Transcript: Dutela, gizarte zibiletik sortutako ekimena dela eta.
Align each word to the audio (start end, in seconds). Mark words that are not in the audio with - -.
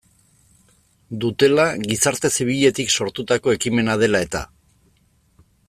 Dutela, 1.25 1.65
gizarte 1.91 2.31
zibiletik 2.37 2.95
sortutako 2.97 3.55
ekimena 3.67 3.99
dela 4.05 4.23
eta. 4.29 4.43